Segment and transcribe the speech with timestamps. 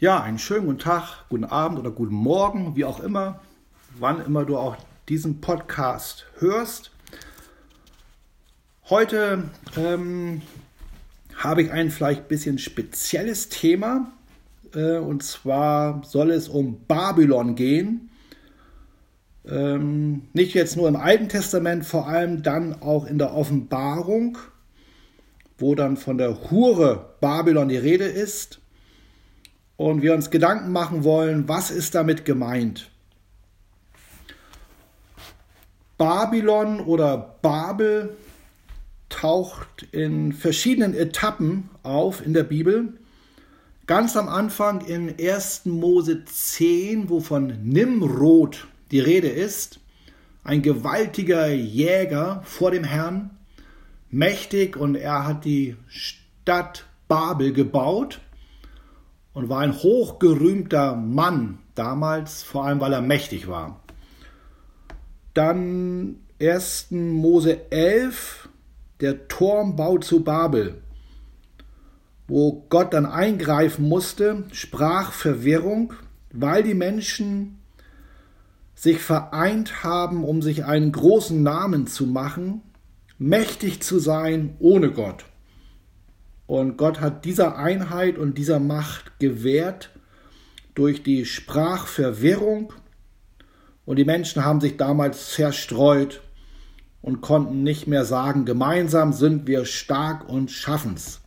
[0.00, 3.40] Ja, einen schönen guten Tag, guten Abend oder guten Morgen, wie auch immer,
[3.98, 4.76] wann immer du auch
[5.08, 6.92] diesen Podcast hörst.
[8.88, 10.42] Heute ähm,
[11.34, 14.12] habe ich ein vielleicht ein bisschen spezielles Thema.
[14.72, 18.10] Äh, und zwar soll es um Babylon gehen.
[19.48, 24.38] Ähm, nicht jetzt nur im Alten Testament, vor allem dann auch in der Offenbarung,
[25.58, 28.60] wo dann von der Hure Babylon die Rede ist
[29.78, 32.90] und wir uns Gedanken machen wollen, was ist damit gemeint?
[35.96, 38.16] Babylon oder Babel
[39.08, 42.92] taucht in verschiedenen Etappen auf in der Bibel.
[43.86, 45.66] Ganz am Anfang in 1.
[45.66, 49.78] Mose 10, wo von Nimrod die Rede ist,
[50.42, 53.30] ein gewaltiger Jäger vor dem Herrn,
[54.10, 58.20] mächtig und er hat die Stadt Babel gebaut
[59.32, 63.80] und war ein hochgerühmter Mann damals, vor allem weil er mächtig war.
[65.34, 66.88] Dann 1.
[66.90, 68.48] Mose 11,
[69.00, 70.82] der Turmbau zu Babel,
[72.26, 75.94] wo Gott dann eingreifen musste, sprach Verwirrung,
[76.32, 77.58] weil die Menschen
[78.74, 82.62] sich vereint haben, um sich einen großen Namen zu machen,
[83.18, 85.24] mächtig zu sein ohne Gott.
[86.48, 89.90] Und Gott hat dieser Einheit und dieser Macht gewährt
[90.74, 92.72] durch die Sprachverwirrung.
[93.84, 96.22] Und die Menschen haben sich damals zerstreut
[97.02, 101.20] und konnten nicht mehr sagen, gemeinsam sind wir stark und schaffen's.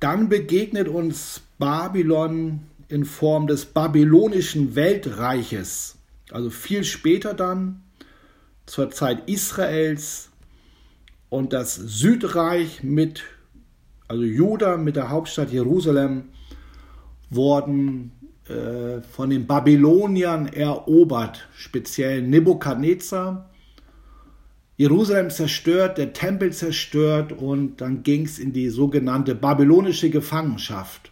[0.00, 5.98] Dann begegnet uns Babylon in Form des babylonischen Weltreiches,
[6.32, 7.84] also viel später dann,
[8.66, 10.30] zur Zeit Israels,
[11.36, 13.24] und das Südreich mit,
[14.08, 16.30] also Juda mit der Hauptstadt Jerusalem,
[17.28, 18.12] wurden
[18.48, 23.50] äh, von den Babyloniern erobert, speziell Nebukadnezar.
[24.78, 31.10] Jerusalem zerstört, der Tempel zerstört und dann ging es in die sogenannte babylonische Gefangenschaft.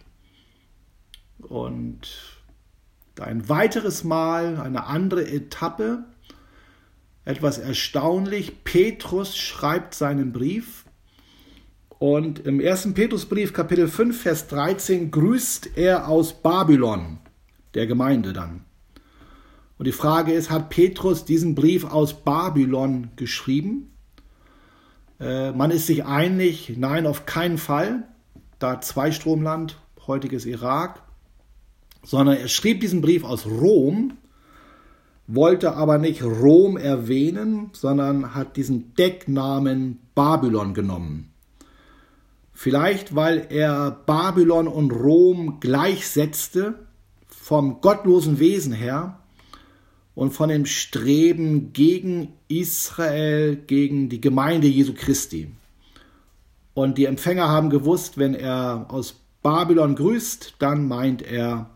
[1.39, 2.09] Und
[3.21, 6.05] ein weiteres Mal, eine andere Etappe,
[7.25, 8.65] etwas erstaunlich.
[8.65, 10.85] Petrus schreibt seinen Brief
[11.99, 17.19] und im ersten Petrusbrief, Kapitel 5, Vers 13, grüßt er aus Babylon,
[17.75, 18.65] der Gemeinde dann.
[19.79, 23.91] Und die Frage ist, hat Petrus diesen Brief aus Babylon geschrieben?
[25.19, 28.07] Äh, man ist sich einig, nein, auf keinen Fall,
[28.59, 31.03] da Zweistromland, heutiges Irak,
[32.03, 34.19] sondern er schrieb diesen Brief aus Rom
[35.27, 41.31] wollte aber nicht Rom erwähnen, sondern hat diesen Decknamen Babylon genommen.
[42.53, 46.75] Vielleicht weil er Babylon und Rom gleichsetzte
[47.27, 49.19] vom gottlosen Wesen her
[50.15, 55.51] und von dem Streben gegen Israel, gegen die Gemeinde Jesu Christi.
[56.75, 61.71] Und die Empfänger haben gewusst, wenn er aus Babylon grüßt, dann meint er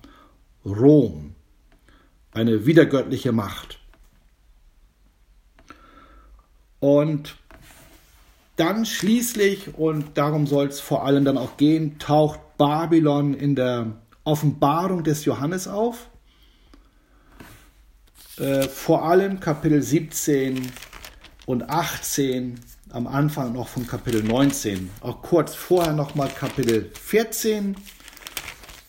[0.65, 1.34] Rom
[2.38, 3.81] eine wiedergöttliche Macht.
[6.81, 7.37] Und
[8.56, 13.98] dann schließlich, und darum soll es vor allem dann auch gehen, taucht Babylon in der
[14.25, 16.09] Offenbarung des Johannes auf.
[18.38, 20.71] Äh, vor allem Kapitel 17
[21.47, 22.60] und 18,
[22.91, 24.91] am Anfang noch von Kapitel 19.
[25.00, 27.77] Auch kurz vorher nochmal Kapitel 14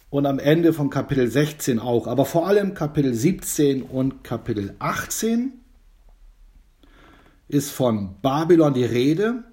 [0.09, 5.53] und am Ende von Kapitel 16 auch, aber vor allem Kapitel 17 und Kapitel 18
[7.47, 9.43] ist von Babylon die Rede.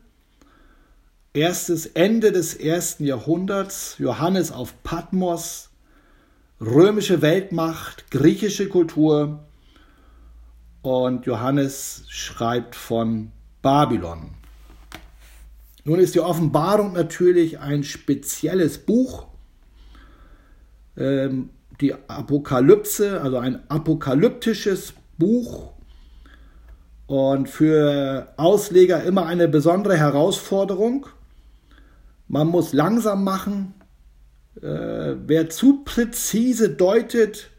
[1.34, 5.70] Erstes Ende des ersten Jahrhunderts, Johannes auf Patmos,
[6.60, 9.44] römische Weltmacht, griechische Kultur
[10.80, 14.30] und Johannes schreibt von Babylon.
[15.84, 19.26] Nun ist die Offenbarung natürlich ein spezielles Buch,
[20.96, 21.50] ähm,
[21.80, 25.72] die Apokalypse, also ein apokalyptisches Buch
[27.06, 31.06] und für Ausleger immer eine besondere Herausforderung.
[32.28, 33.74] Man muss langsam machen.
[34.60, 37.50] Äh, wer zu präzise deutet,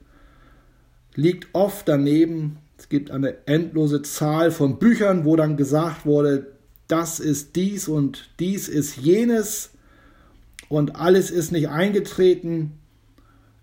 [1.16, 2.57] liegt oft daneben.
[2.78, 6.48] Es gibt eine endlose Zahl von Büchern, wo dann gesagt wurde,
[6.88, 9.72] das ist dies und dies ist jenes
[10.69, 12.80] und alles ist nicht eingetreten.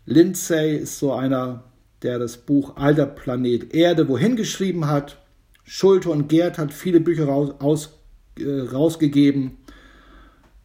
[0.07, 1.65] Lindsay ist so einer,
[2.03, 5.19] der das Buch Alter Planet Erde wohin geschrieben hat.
[5.65, 7.99] Schulte und Gerd hat viele Bücher raus, aus,
[8.39, 9.59] äh, rausgegeben.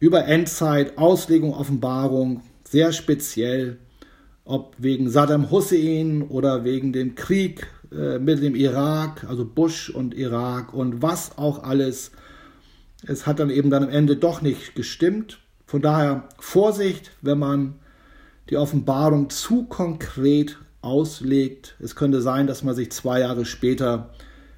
[0.00, 3.78] über Endzeit, Auslegung, Offenbarung, sehr speziell,
[4.44, 10.14] ob wegen Saddam Hussein oder wegen dem Krieg äh, mit dem Irak, also Bush und
[10.14, 12.12] Irak und was auch alles.
[13.06, 15.38] Es hat dann eben dann am Ende doch nicht gestimmt.
[15.66, 17.74] Von daher Vorsicht, wenn man
[18.50, 21.76] die Offenbarung zu konkret auslegt.
[21.78, 24.10] Es könnte sein, dass man sich zwei Jahre später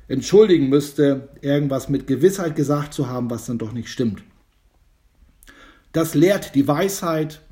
[0.09, 4.23] entschuldigen müsste, irgendwas mit Gewissheit gesagt zu haben, was dann doch nicht stimmt.
[5.93, 7.43] Das lehrt die Weisheit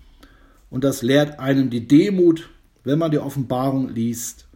[0.70, 2.48] und das lehrt einem die Demut,
[2.84, 4.48] wenn man die Offenbarung liest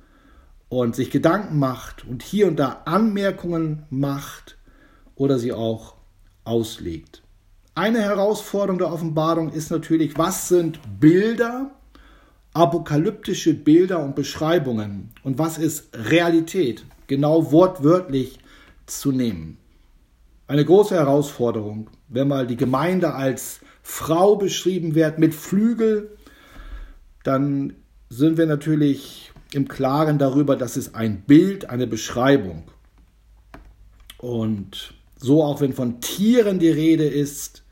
[0.70, 4.56] und sich Gedanken macht und hier und da Anmerkungen macht
[5.16, 5.96] oder sie auch
[6.44, 7.23] auslegt.
[7.76, 11.72] Eine Herausforderung der Offenbarung ist natürlich, was sind Bilder,
[12.52, 18.38] apokalyptische Bilder und Beschreibungen und was ist Realität, genau wortwörtlich
[18.86, 19.58] zu nehmen.
[20.46, 26.16] Eine große Herausforderung, wenn mal die Gemeinde als Frau beschrieben wird mit Flügel,
[27.24, 27.74] dann
[28.08, 32.62] sind wir natürlich im Klaren darüber, dass es ein Bild, eine Beschreibung.
[34.18, 37.63] Und so auch wenn von Tieren die Rede ist,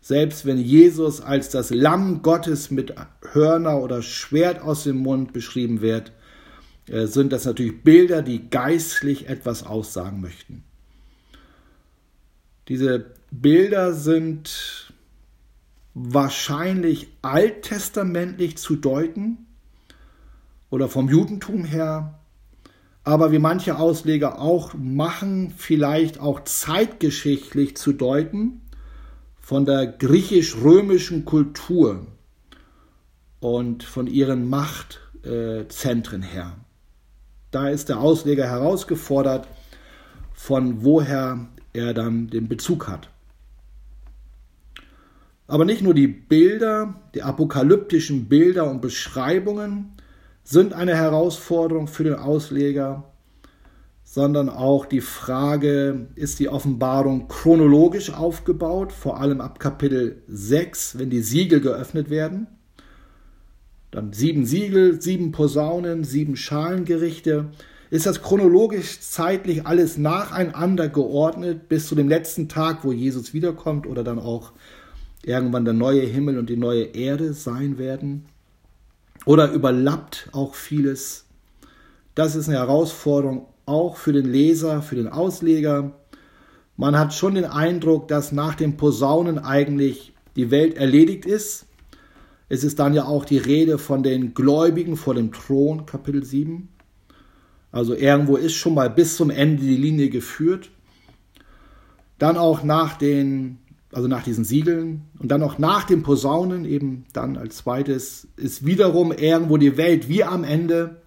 [0.00, 2.94] selbst wenn Jesus als das Lamm Gottes mit
[3.32, 6.12] Hörner oder Schwert aus dem Mund beschrieben wird,
[6.86, 10.64] äh, sind das natürlich Bilder, die geistlich etwas aussagen möchten.
[12.68, 14.92] Diese Bilder sind
[15.94, 19.46] wahrscheinlich alttestamentlich zu deuten
[20.70, 22.20] oder vom Judentum her,
[23.02, 28.62] aber wie manche Ausleger auch machen, vielleicht auch zeitgeschichtlich zu deuten
[29.50, 32.06] von der griechisch-römischen Kultur
[33.40, 36.56] und von ihren Machtzentren her.
[37.50, 39.48] Da ist der Ausleger herausgefordert,
[40.32, 43.10] von woher er dann den Bezug hat.
[45.48, 49.96] Aber nicht nur die Bilder, die apokalyptischen Bilder und Beschreibungen
[50.44, 53.09] sind eine Herausforderung für den Ausleger,
[54.12, 61.10] sondern auch die Frage, ist die Offenbarung chronologisch aufgebaut, vor allem ab Kapitel 6, wenn
[61.10, 62.48] die Siegel geöffnet werden.
[63.92, 67.50] Dann sieben Siegel, sieben Posaunen, sieben Schalengerichte.
[67.90, 73.86] Ist das chronologisch zeitlich alles nacheinander geordnet bis zu dem letzten Tag, wo Jesus wiederkommt
[73.86, 74.50] oder dann auch
[75.22, 78.24] irgendwann der neue Himmel und die neue Erde sein werden?
[79.24, 81.26] Oder überlappt auch vieles?
[82.16, 85.92] Das ist eine Herausforderung auch für den Leser, für den Ausleger.
[86.76, 91.66] Man hat schon den Eindruck, dass nach den Posaunen eigentlich die Welt erledigt ist.
[92.48, 96.68] Es ist dann ja auch die Rede von den Gläubigen vor dem Thron, Kapitel 7.
[97.70, 100.70] Also irgendwo ist schon mal bis zum Ende die Linie geführt.
[102.18, 103.58] Dann auch nach den,
[103.92, 108.66] also nach diesen Siegeln und dann auch nach den Posaunen, eben dann als zweites, ist
[108.66, 110.99] wiederum irgendwo die Welt wie am Ende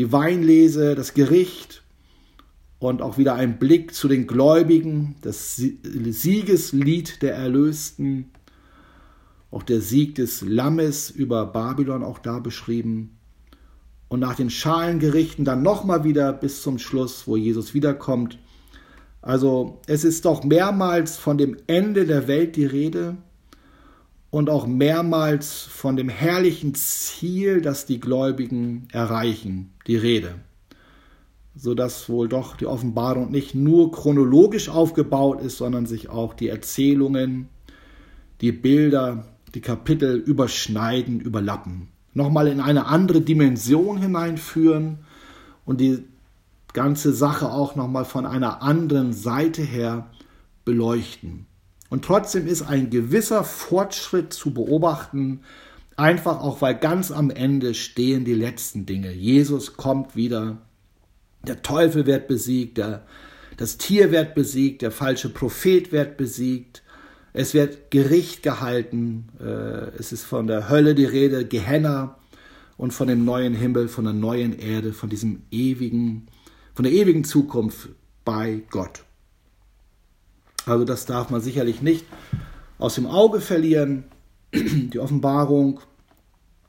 [0.00, 1.82] die Weinlese, das Gericht
[2.78, 8.30] und auch wieder ein Blick zu den Gläubigen, das Siegeslied der Erlösten,
[9.50, 13.18] auch der Sieg des Lammes über Babylon auch da beschrieben.
[14.08, 18.38] Und nach den Schalengerichten dann nochmal wieder bis zum Schluss, wo Jesus wiederkommt.
[19.20, 23.18] Also es ist doch mehrmals von dem Ende der Welt die Rede
[24.30, 30.36] und auch mehrmals von dem herrlichen Ziel, das die Gläubigen erreichen, die Rede,
[31.56, 37.48] sodass wohl doch die Offenbarung nicht nur chronologisch aufgebaut ist, sondern sich auch die Erzählungen,
[38.40, 44.98] die Bilder, die Kapitel überschneiden, überlappen, nochmal in eine andere Dimension hineinführen
[45.64, 46.04] und die
[46.72, 50.08] ganze Sache auch nochmal von einer anderen Seite her
[50.64, 51.46] beleuchten.
[51.90, 55.40] Und trotzdem ist ein gewisser Fortschritt zu beobachten,
[55.96, 59.12] einfach auch weil ganz am Ende stehen die letzten Dinge.
[59.12, 60.58] Jesus kommt wieder,
[61.46, 63.04] der Teufel wird besiegt, der,
[63.56, 66.82] das Tier wird besiegt, der falsche Prophet wird besiegt,
[67.32, 72.16] es wird Gericht gehalten, äh, es ist von der Hölle die Rede, Gehenna
[72.76, 76.28] und von dem neuen Himmel, von der neuen Erde, von diesem ewigen,
[76.74, 77.90] von der ewigen Zukunft
[78.24, 79.04] bei Gott.
[80.70, 82.06] Also das darf man sicherlich nicht
[82.78, 84.04] aus dem Auge verlieren.
[84.54, 85.80] Die Offenbarung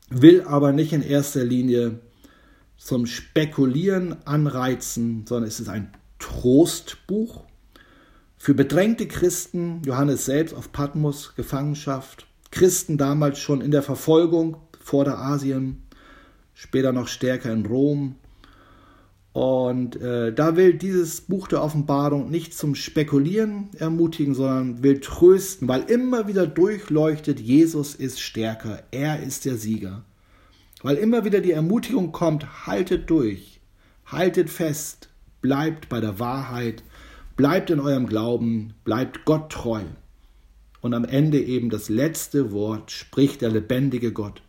[0.09, 1.99] will aber nicht in erster Linie
[2.77, 7.43] zum Spekulieren anreizen, sondern es ist ein Trostbuch
[8.37, 15.05] für bedrängte Christen, Johannes selbst auf Patmos, Gefangenschaft, Christen damals schon in der Verfolgung vor
[15.05, 15.83] der Asien,
[16.55, 18.15] später noch stärker in Rom
[19.33, 25.69] Und äh, da will dieses Buch der Offenbarung nicht zum Spekulieren ermutigen, sondern will trösten,
[25.69, 30.03] weil immer wieder durchleuchtet, Jesus ist stärker, er ist der Sieger.
[30.83, 33.61] Weil immer wieder die Ermutigung kommt, haltet durch,
[34.05, 35.09] haltet fest,
[35.41, 36.83] bleibt bei der Wahrheit,
[37.37, 39.83] bleibt in eurem Glauben, bleibt Gott treu.
[40.81, 44.41] Und am Ende eben das letzte Wort spricht der lebendige Gott.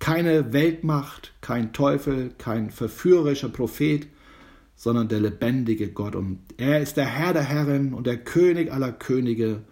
[0.00, 4.08] Keine Weltmacht, kein Teufel, kein verführerischer Prophet,
[4.74, 6.16] sondern der lebendige Gott.
[6.16, 9.62] Und er ist der Herr der Herren und der König aller Könige.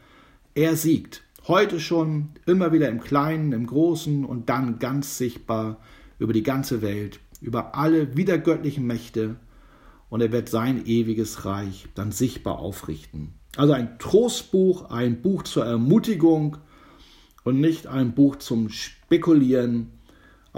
[0.54, 1.22] Er siegt.
[1.48, 5.80] Heute schon, immer wieder im Kleinen, im Großen und dann ganz sichtbar
[6.18, 9.36] über die ganze Welt, über alle wiedergöttlichen Mächte.
[10.10, 13.32] Und er wird sein ewiges Reich dann sichtbar aufrichten.
[13.56, 16.58] Also ein Trostbuch, ein Buch zur Ermutigung
[17.44, 19.97] und nicht ein Buch zum Spekulieren,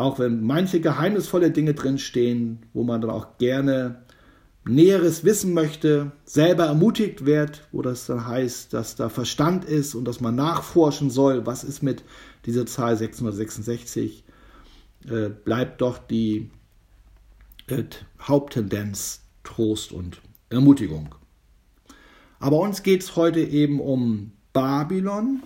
[0.00, 4.02] auch wenn manche geheimnisvolle Dinge drinstehen, wo man dann auch gerne
[4.64, 10.04] Näheres wissen möchte, selber ermutigt wird, wo das dann heißt, dass da Verstand ist und
[10.04, 12.04] dass man nachforschen soll, was ist mit
[12.46, 14.24] dieser Zahl 666,
[15.08, 16.50] äh, bleibt doch die
[17.68, 17.84] äh,
[18.20, 21.14] Haupttendenz Trost und Ermutigung.
[22.38, 25.42] Aber uns geht es heute eben um Babylon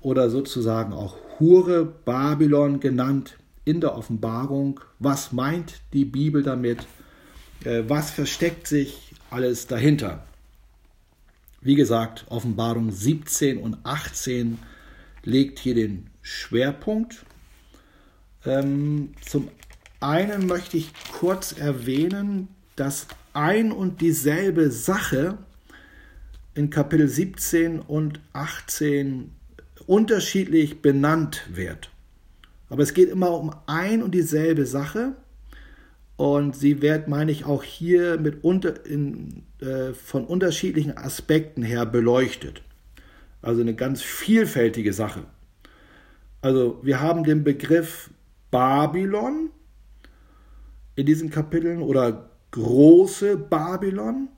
[0.00, 4.78] oder sozusagen auch Hure Babylon genannt in der Offenbarung.
[5.00, 6.86] Was meint die Bibel damit?
[7.64, 10.24] Äh, was versteckt sich alles dahinter?
[11.60, 14.58] Wie gesagt, Offenbarung 17 und 18
[15.24, 17.24] legt hier den Schwerpunkt.
[18.46, 19.48] Ähm, zum
[19.98, 22.46] einen möchte ich kurz erwähnen,
[22.76, 25.38] dass ein und dieselbe Sache
[26.54, 29.32] in Kapitel 17 und 18
[29.82, 31.90] unterschiedlich benannt wird.
[32.68, 35.14] Aber es geht immer um ein und dieselbe Sache.
[36.16, 41.84] Und sie wird, meine ich, auch hier mit unter, in, äh, von unterschiedlichen Aspekten her
[41.84, 42.62] beleuchtet.
[43.42, 45.24] Also eine ganz vielfältige Sache.
[46.40, 48.10] Also wir haben den Begriff
[48.50, 49.50] Babylon
[50.96, 54.28] in diesen Kapiteln oder große Babylon.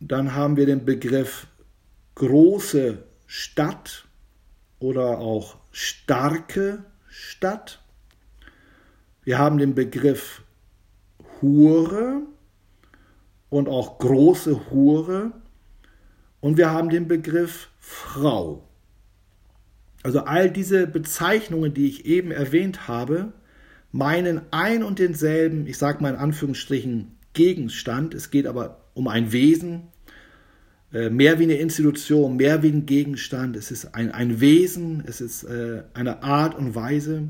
[0.00, 1.46] Dann haben wir den Begriff
[2.16, 4.06] große Stadt
[4.78, 7.82] oder auch starke Stadt.
[9.24, 10.42] Wir haben den Begriff
[11.40, 12.22] Hure
[13.50, 15.32] und auch große Hure.
[16.40, 18.68] Und wir haben den Begriff Frau.
[20.02, 23.32] Also all diese Bezeichnungen, die ich eben erwähnt habe,
[23.90, 28.14] meinen ein und denselben, ich sage mal in Anführungsstrichen, Gegenstand.
[28.14, 29.88] Es geht aber um ein Wesen,
[30.90, 33.56] mehr wie eine Institution, mehr wie ein Gegenstand.
[33.56, 37.28] Es ist ein, ein Wesen, es ist äh, eine Art und Weise.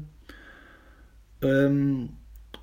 [1.43, 2.11] Ähm,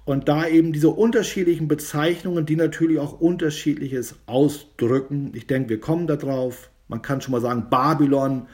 [0.06, 5.32] und da eben diese unterschiedlichen Bezeichnungen, die natürlich auch unterschiedliches ausdrücken.
[5.34, 6.70] Ich denke, wir kommen darauf.
[6.90, 8.48] Man kann schon mal sagen, Babylon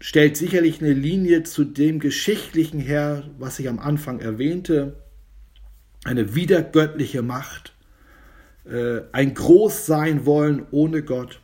[0.00, 4.96] stellt sicherlich eine Linie zu dem Geschichtlichen her, was ich am Anfang erwähnte.
[6.04, 7.74] Eine wiedergöttliche Macht,
[8.66, 11.40] äh, ein Großsein wollen ohne Gott.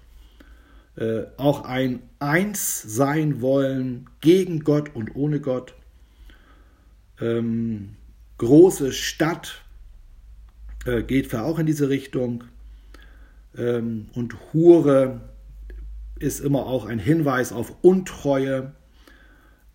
[1.00, 5.74] Äh, auch ein Eins sein wollen gegen Gott und ohne Gott.
[7.18, 7.96] Ähm,
[8.36, 9.62] große Stadt
[10.84, 12.44] äh, geht auch in diese Richtung.
[13.56, 15.22] Ähm, und Hure
[16.18, 18.72] ist immer auch ein Hinweis auf Untreue.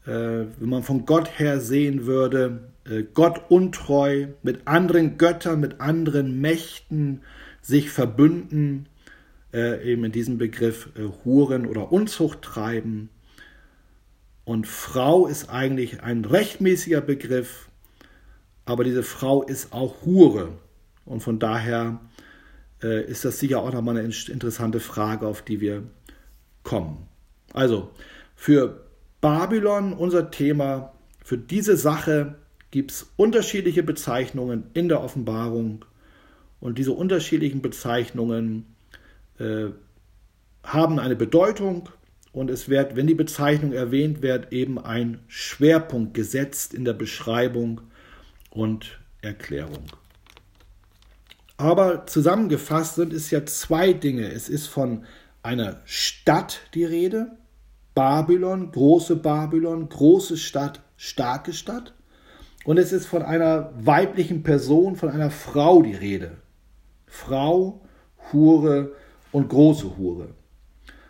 [0.05, 0.11] Äh,
[0.59, 6.39] wenn man von Gott her sehen würde, äh, Gott untreu, mit anderen Göttern, mit anderen
[6.39, 7.21] Mächten
[7.61, 8.87] sich verbünden,
[9.53, 13.09] äh, eben in diesem Begriff äh, Huren oder Unzucht treiben.
[14.43, 17.69] Und Frau ist eigentlich ein rechtmäßiger Begriff,
[18.65, 20.49] aber diese Frau ist auch Hure.
[21.05, 21.99] Und von daher
[22.81, 25.83] äh, ist das sicher auch nochmal eine interessante Frage, auf die wir
[26.63, 27.07] kommen.
[27.53, 27.91] Also,
[28.35, 28.85] für
[29.21, 32.35] Babylon, unser Thema, für diese Sache
[32.71, 35.85] gibt es unterschiedliche Bezeichnungen in der Offenbarung.
[36.59, 38.74] Und diese unterschiedlichen Bezeichnungen
[39.39, 39.67] äh,
[40.63, 41.89] haben eine Bedeutung
[42.31, 47.81] und es wird, wenn die Bezeichnung erwähnt wird, eben ein Schwerpunkt gesetzt in der Beschreibung
[48.49, 49.85] und Erklärung.
[51.57, 54.29] Aber zusammengefasst sind es ja zwei Dinge.
[54.31, 55.05] Es ist von
[55.43, 57.37] einer Stadt die Rede,
[57.93, 61.93] Babylon, große Babylon, große Stadt, starke Stadt.
[62.65, 66.37] Und es ist von einer weiblichen Person, von einer Frau die Rede.
[67.05, 67.81] Frau,
[68.33, 68.91] Hure,
[69.35, 70.29] und große Hure.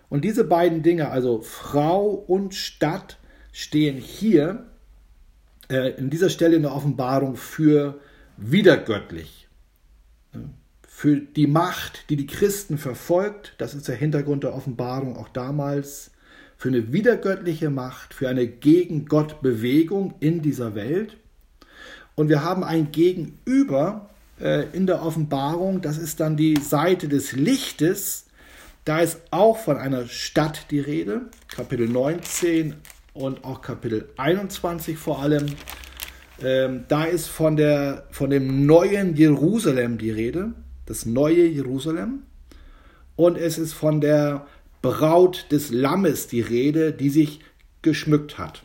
[0.09, 3.19] Und diese beiden Dinge, also Frau und Stadt,
[3.51, 4.65] stehen hier
[5.69, 7.99] äh, in dieser Stelle in der Offenbarung für
[8.35, 9.47] wiedergöttlich.
[10.87, 16.09] Für die Macht, die die Christen verfolgt, das ist der Hintergrund der Offenbarung auch damals,
[16.57, 21.17] für eine wiedergöttliche Macht, für eine gegen Gott Bewegung in dieser Welt.
[22.15, 27.31] Und wir haben ein Gegenüber äh, in der Offenbarung, das ist dann die Seite des
[27.31, 28.25] Lichtes.
[28.83, 32.75] Da ist auch von einer Stadt die Rede, Kapitel 19
[33.13, 35.47] und auch Kapitel 21 vor allem.
[36.41, 40.53] Ähm, da ist von, der, von dem neuen Jerusalem die Rede,
[40.85, 42.23] das neue Jerusalem.
[43.15, 44.45] Und es ist von der
[44.81, 47.39] Braut des Lammes die Rede, die sich
[47.81, 48.63] geschmückt hat.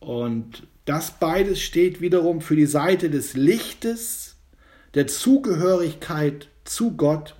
[0.00, 4.31] Und das beides steht wiederum für die Seite des Lichtes,
[4.94, 7.34] der Zugehörigkeit zu Gott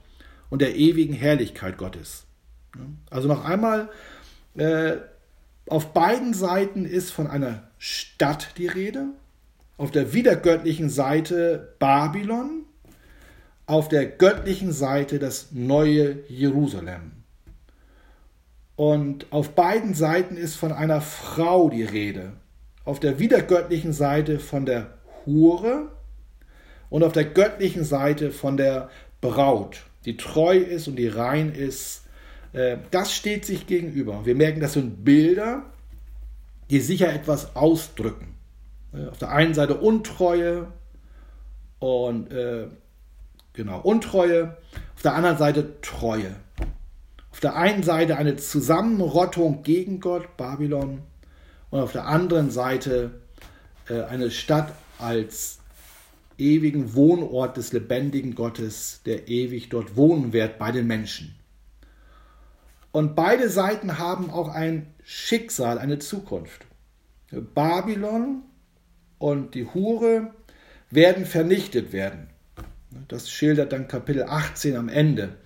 [0.50, 2.24] und der ewigen Herrlichkeit Gottes.
[3.10, 3.90] Also noch einmal,
[4.56, 4.96] äh,
[5.68, 9.06] auf beiden Seiten ist von einer Stadt die Rede,
[9.76, 12.64] auf der wiedergöttlichen Seite Babylon,
[13.66, 17.12] auf der göttlichen Seite das neue Jerusalem.
[18.76, 22.32] Und auf beiden Seiten ist von einer Frau die Rede,
[22.84, 25.90] auf der wiedergöttlichen Seite von der Hure
[26.92, 28.90] und auf der göttlichen Seite von der
[29.22, 32.02] Braut, die treu ist und die rein ist.
[32.52, 34.26] Äh, das steht sich gegenüber.
[34.26, 35.62] Wir merken, das sind Bilder,
[36.68, 38.34] die sicher etwas ausdrücken.
[38.92, 40.66] Äh, auf der einen Seite Untreue
[41.78, 42.66] und äh,
[43.54, 44.58] genau Untreue,
[44.94, 46.36] auf der anderen Seite Treue.
[47.30, 51.00] Auf der einen Seite eine Zusammenrottung gegen Gott, Babylon,
[51.70, 53.12] und auf der anderen Seite
[53.88, 55.61] eine Stadt als
[56.38, 61.34] ewigen Wohnort des lebendigen Gottes, der ewig dort wohnen wird bei den Menschen.
[62.92, 66.66] Und beide Seiten haben auch ein Schicksal, eine Zukunft.
[67.30, 68.42] Babylon
[69.18, 70.34] und die Hure
[70.90, 72.28] werden vernichtet werden.
[73.08, 75.36] Das schildert dann Kapitel 18 am Ende,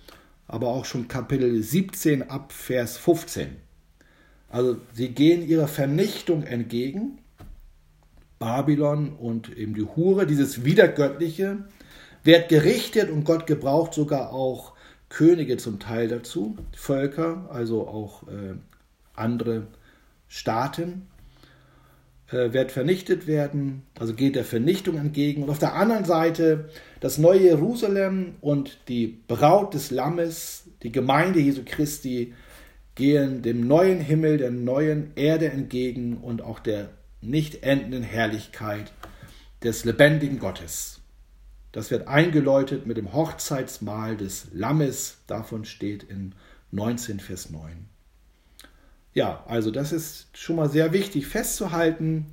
[0.47, 3.55] aber auch schon Kapitel 17 ab Vers 15.
[4.49, 7.19] Also sie gehen ihrer Vernichtung entgegen.
[8.39, 11.65] Babylon und eben die Hure, dieses Wiedergöttliche,
[12.23, 14.73] wird gerichtet und Gott gebraucht sogar auch
[15.09, 18.55] Könige zum Teil dazu, Völker, also auch äh,
[19.15, 19.67] andere
[20.27, 21.07] Staaten,
[22.29, 25.43] äh, wird vernichtet werden, also geht der Vernichtung entgegen.
[25.43, 26.69] Und auf der anderen Seite
[26.99, 32.33] das neue Jerusalem und die Braut des Lammes, die Gemeinde Jesu Christi,
[32.95, 36.89] gehen dem neuen Himmel, der neuen Erde entgegen und auch der
[37.21, 38.91] nicht endenden Herrlichkeit
[39.63, 41.01] des lebendigen Gottes.
[41.71, 46.33] Das wird eingeläutet mit dem Hochzeitsmahl des Lammes, davon steht in
[46.71, 47.87] 19 Vers 9.
[49.13, 52.27] Ja, also das ist schon mal sehr wichtig festzuhalten.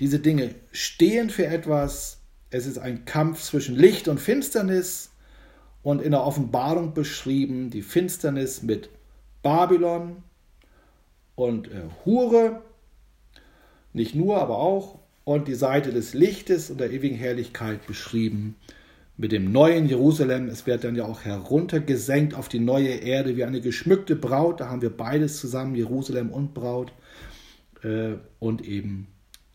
[0.00, 2.18] Diese Dinge stehen für etwas.
[2.50, 5.10] Es ist ein Kampf zwischen Licht und Finsternis
[5.82, 8.90] und in der Offenbarung beschrieben die Finsternis mit
[9.42, 10.22] Babylon
[11.36, 12.62] und äh, Hure,
[13.92, 18.56] nicht nur, aber auch, und die Seite des Lichtes und der ewigen Herrlichkeit beschrieben
[19.16, 20.48] mit dem neuen Jerusalem.
[20.48, 24.60] Es wird dann ja auch heruntergesenkt auf die neue Erde wie eine geschmückte Braut.
[24.60, 26.92] Da haben wir beides zusammen, Jerusalem und Braut
[27.82, 29.08] äh, und eben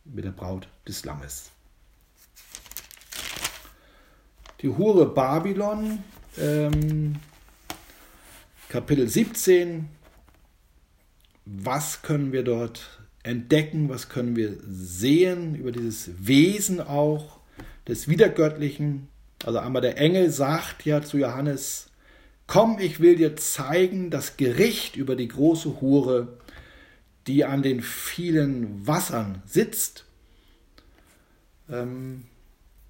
[0.05, 1.49] mit der Braut des Lammes.
[4.61, 5.99] Die Hure Babylon
[6.39, 7.15] ähm,
[8.69, 9.89] Kapitel 17.
[11.45, 13.89] Was können wir dort entdecken?
[13.89, 17.39] Was können wir sehen über dieses Wesen auch
[17.87, 19.07] des Wiedergöttlichen?
[19.43, 21.87] Also einmal der Engel sagt ja zu Johannes,
[22.47, 26.37] komm, ich will dir zeigen das Gericht über die große Hure,
[27.27, 30.05] die an den vielen Wassern sitzt.
[31.69, 32.23] Ähm,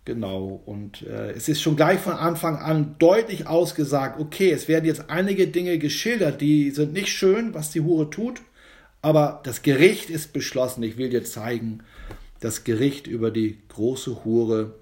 [0.06, 4.86] Genau, und äh, es ist schon gleich von Anfang an deutlich ausgesagt, okay, es werden
[4.86, 8.41] jetzt einige Dinge geschildert, die sind nicht schön, was die Hure tut,
[9.05, 10.81] aber das Gericht ist beschlossen.
[10.81, 11.83] Ich will dir zeigen,
[12.39, 14.79] das Gericht über die große Hure,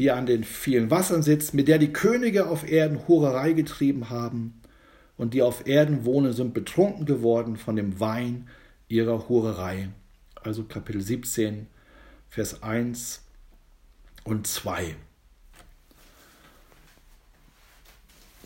[0.00, 4.60] die an den vielen Wassern sitzt, mit der die Könige auf Erden Hurerei getrieben haben
[5.16, 8.48] und die auf Erden wohnen, sind betrunken geworden von dem Wein
[8.88, 9.90] ihrer Hurerei.
[10.42, 11.68] Also Kapitel 17,
[12.28, 13.22] Vers 1
[14.24, 14.96] und 2.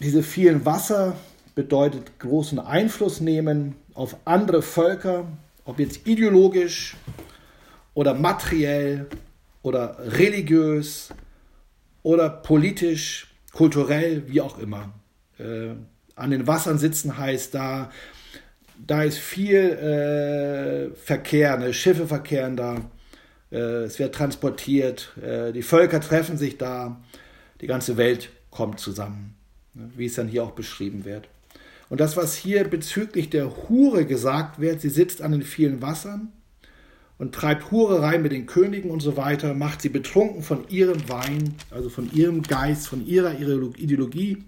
[0.01, 1.17] Diese vielen Wasser
[1.55, 5.27] bedeutet großen Einfluss nehmen auf andere Völker,
[5.65, 6.97] ob jetzt ideologisch
[7.95, 9.07] oder materiell
[9.63, 11.11] oder religiös
[12.05, 14.93] oder politisch, kulturell, wie auch immer.
[15.39, 15.71] Äh,
[16.15, 17.91] an den Wassern sitzen heißt da,
[18.87, 21.75] da ist viel äh, Verkehr, ne?
[21.75, 22.77] Schiffe verkehren da
[23.51, 27.01] äh, es wird transportiert, äh, die Völker treffen sich da,
[27.61, 29.35] die ganze Welt kommt zusammen,
[29.75, 31.29] ne, wie es dann hier auch beschrieben wird.
[31.91, 36.33] Und das, was hier bezüglich der Hure gesagt wird, sie sitzt an den vielen Wassern
[37.17, 41.55] und treibt Hurerei mit den Königen und so weiter, macht sie betrunken von ihrem Wein,
[41.71, 44.45] also von ihrem Geist, von ihrer Ideologie.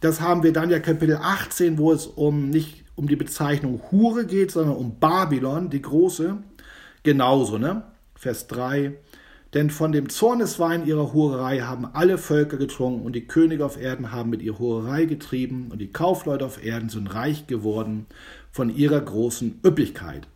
[0.00, 4.26] Das haben wir dann ja Kapitel 18, wo es um nicht um die Bezeichnung Hure
[4.26, 6.36] geht, sondern um Babylon, die große.
[7.02, 7.82] Genauso, ne?
[8.14, 8.94] Vers 3.
[9.54, 14.10] Denn von dem Zorneswein ihrer Hurerei haben alle Völker getrunken und die Könige auf Erden
[14.10, 18.06] haben mit ihrer Hurerei getrieben und die Kaufleute auf Erden sind reich geworden
[18.50, 20.26] von ihrer großen Üppigkeit.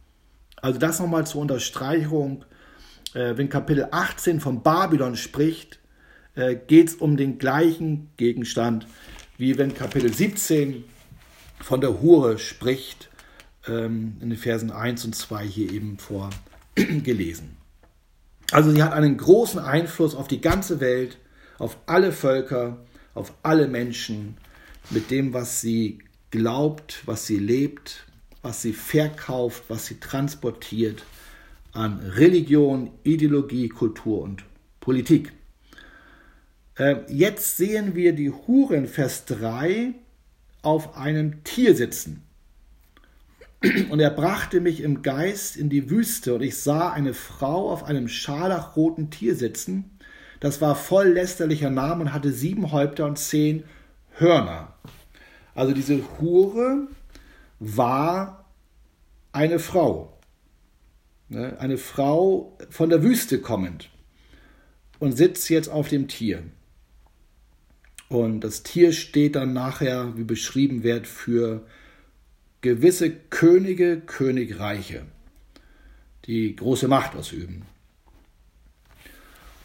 [0.63, 2.45] Also das nochmal zur Unterstreichung.
[3.15, 5.81] Äh, wenn Kapitel 18 von Babylon spricht,
[6.37, 8.87] äh, geht es um den gleichen Gegenstand,
[9.37, 10.85] wie wenn Kapitel 17
[11.61, 13.11] von der Hure spricht,
[13.67, 17.58] ähm, in den Versen 1 und 2 hier eben vorgelesen.
[18.51, 21.19] Also sie hat einen großen Einfluss auf die ganze Welt,
[21.59, 22.79] auf alle Völker,
[23.15, 24.37] auf alle Menschen,
[24.91, 25.99] mit dem, was sie
[26.31, 28.07] glaubt, was sie lebt,
[28.43, 31.03] was sie verkauft, was sie transportiert
[31.73, 34.45] an Religion, Ideologie, Kultur und
[34.81, 35.33] Politik.
[36.77, 39.95] Äh, jetzt sehen wir die Huren, Vers 3,
[40.63, 42.23] auf einem Tier sitzen.
[43.91, 47.85] Und er brachte mich im Geist in die Wüste, und ich sah eine Frau auf
[47.85, 49.99] einem scharlachroten Tier sitzen.
[50.41, 53.65] Das war voll lästerlicher Namen und hatte sieben Häupter und zehn
[54.13, 54.75] Hörner.
[55.55, 56.87] Also diese Hure
[57.59, 58.49] war
[59.33, 60.19] eine Frau.
[61.29, 63.91] Ne, eine Frau von der Wüste kommend
[64.99, 66.45] und sitzt jetzt auf dem Tier.
[68.09, 71.67] Und das Tier steht dann nachher, wie beschrieben wird, für
[72.61, 75.03] gewisse Könige, Königreiche,
[76.27, 77.63] die große Macht ausüben.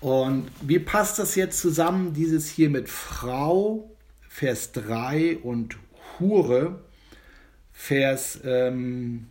[0.01, 3.89] Und wie passt das jetzt zusammen, dieses hier mit Frau,
[4.27, 5.77] Vers 3 und
[6.19, 6.83] Hure,
[7.71, 9.27] Vers ähm,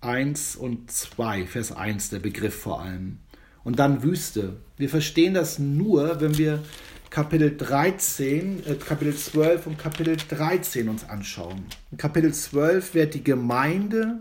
[0.00, 3.18] 1 und 2, Vers 1, der Begriff vor allem.
[3.64, 4.56] Und dann Wüste.
[4.76, 6.62] Wir verstehen das nur, wenn wir
[7.10, 11.64] Kapitel 13, äh, Kapitel 12 und Kapitel 13 uns anschauen.
[11.90, 14.18] In Kapitel 12 wird die Gemeinde,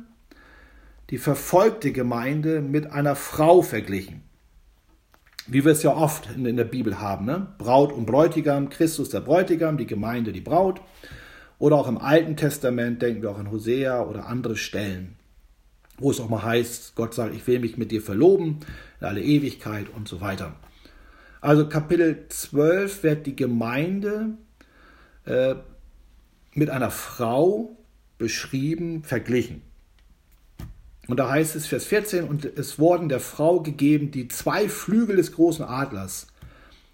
[1.10, 4.22] die verfolgte Gemeinde mit einer Frau verglichen.
[5.48, 7.26] Wie wir es ja oft in, in der Bibel haben.
[7.26, 7.48] Ne?
[7.58, 10.80] Braut und Bräutigam, Christus der Bräutigam, die Gemeinde die Braut.
[11.60, 15.16] Oder auch im Alten Testament denken wir auch an Hosea oder andere Stellen,
[15.98, 18.60] wo es auch mal heißt, Gott sagt, ich will mich mit dir verloben
[19.00, 20.56] in alle Ewigkeit und so weiter.
[21.46, 24.30] Also Kapitel 12 wird die Gemeinde
[25.26, 25.54] äh,
[26.56, 27.78] mit einer Frau
[28.18, 29.62] beschrieben, verglichen.
[31.08, 35.18] Und da heißt es, Vers 14, und es wurden der Frau gegeben die zwei Flügel
[35.18, 36.26] des großen Adlers,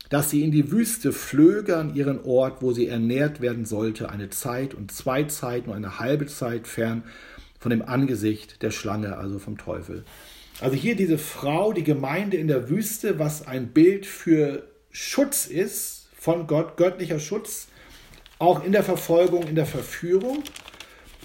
[0.10, 4.32] dass sie in die Wüste flöge an ihren Ort, wo sie ernährt werden sollte, eine
[4.32, 7.04] Zeit und zwei Zeiten und eine halbe Zeit fern
[7.58, 10.04] von dem Angesicht der Schlange, also vom Teufel.
[10.62, 16.08] Also hier diese Frau, die Gemeinde in der Wüste, was ein Bild für Schutz ist,
[16.16, 17.68] von Gott, göttlicher Schutz,
[18.38, 20.44] auch in der Verfolgung, in der Verführung.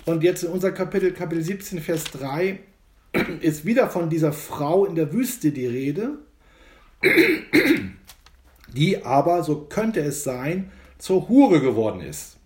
[0.06, 2.60] Und jetzt in unser Kapitel, Kapitel 17, Vers 3,
[3.42, 6.16] ist wieder von dieser Frau in der Wüste die Rede,
[8.72, 12.38] die aber, so könnte es sein, zur Hure geworden ist.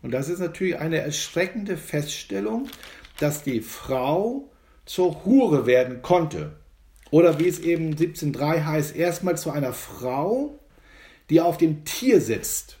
[0.00, 2.70] Und das ist natürlich eine erschreckende Feststellung,
[3.18, 4.50] dass die Frau
[4.86, 6.56] zur Hure werden konnte.
[7.10, 10.58] Oder wie es eben 17.3 heißt, erstmal zu einer Frau,
[11.28, 12.78] die auf dem Tier sitzt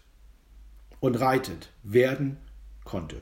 [1.00, 2.38] und reitet, werden
[2.84, 3.20] konnte.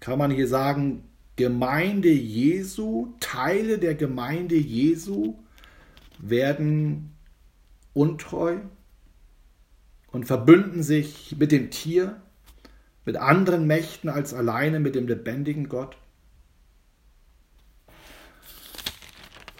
[0.00, 1.04] Kann man hier sagen,
[1.36, 5.36] Gemeinde Jesu, Teile der Gemeinde Jesu
[6.18, 7.16] werden
[7.94, 8.58] untreu
[10.12, 12.20] und verbünden sich mit dem Tier,
[13.06, 15.96] mit anderen Mächten als alleine mit dem lebendigen Gott?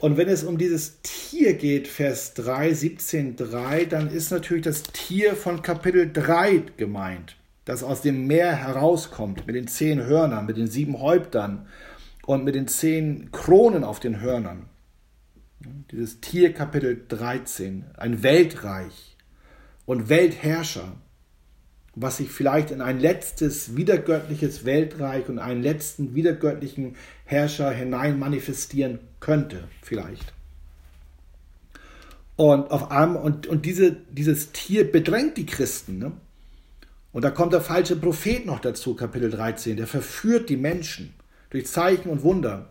[0.01, 4.83] Und wenn es um dieses Tier geht, Vers 3, 17, 3, dann ist natürlich das
[4.83, 7.37] Tier von Kapitel 3 gemeint,
[7.67, 11.67] das aus dem Meer herauskommt, mit den zehn Hörnern, mit den sieben Häuptern
[12.25, 14.71] und mit den zehn Kronen auf den Hörnern.
[15.91, 19.19] Dieses Tier Kapitel 13, ein Weltreich
[19.85, 20.97] und Weltherrscher,
[22.03, 29.01] was sich vielleicht in ein letztes wiedergöttliches Weltreich und einen letzten wiedergöttlichen Herrscher hinein manifestieren
[29.21, 30.33] könnte, vielleicht.
[32.37, 35.99] Und auf einmal, und, und diese, dieses Tier bedrängt die Christen.
[35.99, 36.13] Ne?
[37.13, 41.13] Und da kommt der falsche Prophet noch dazu, Kapitel 13, der verführt die Menschen
[41.51, 42.71] durch Zeichen und Wunder.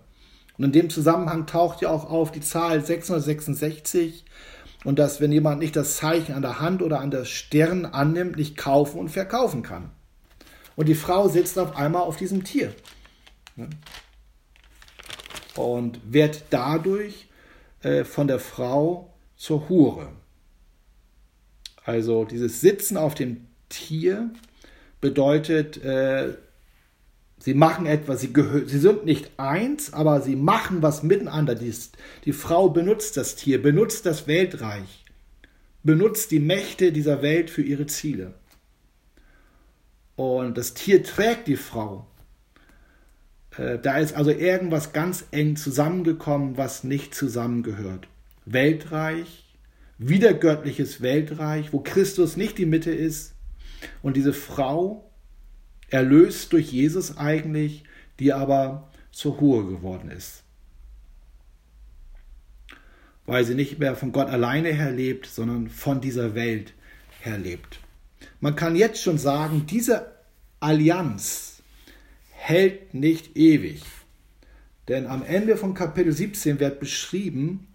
[0.58, 4.26] Und in dem Zusammenhang taucht ja auch auf die Zahl 666
[4.84, 8.38] und dass, wenn jemand nicht das Zeichen an der Hand oder an der Stirn annimmt,
[8.38, 9.92] nicht kaufen und verkaufen kann.
[10.76, 12.74] Und die Frau sitzt auf einmal auf diesem Tier
[15.56, 17.28] und wird dadurch
[17.82, 20.14] äh, von der Frau zur Hure.
[21.84, 24.30] Also dieses Sitzen auf dem Tier
[25.02, 26.36] bedeutet, äh,
[27.40, 28.34] sie machen etwas, sie,
[28.66, 31.56] sie sind nicht eins, aber sie machen was miteinander.
[31.56, 31.74] Die,
[32.26, 35.06] die Frau benutzt das Tier, benutzt das Weltreich,
[35.84, 38.34] benutzt die Mächte dieser Welt für ihre Ziele.
[40.16, 42.06] Und das Tier trägt die Frau.
[43.58, 48.08] Äh, da ist also irgendwas ganz eng zusammengekommen, was nicht zusammengehört.
[48.46, 49.46] Weltreich,
[49.98, 53.34] wiedergöttliches Weltreich, wo Christus nicht die Mitte ist
[54.02, 55.09] und diese Frau
[55.90, 57.84] erlöst durch Jesus eigentlich,
[58.20, 60.44] die aber zur Hure geworden ist.
[63.26, 66.74] Weil sie nicht mehr von Gott alleine her lebt, sondern von dieser Welt
[67.22, 67.80] her lebt.
[68.40, 70.12] Man kann jetzt schon sagen, diese
[70.60, 71.62] Allianz
[72.32, 73.84] hält nicht ewig.
[74.88, 77.68] Denn am Ende von Kapitel 17 wird beschrieben,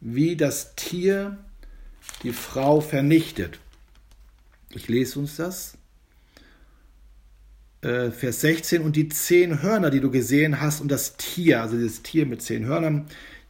[0.00, 1.38] wie das Tier
[2.22, 3.58] die Frau vernichtet.
[4.70, 5.77] Ich lese uns das.
[7.80, 11.76] Äh, Vers 16, und die zehn Hörner, die du gesehen hast, und das Tier, also
[11.76, 13.06] dieses Tier mit zehn Hörnern,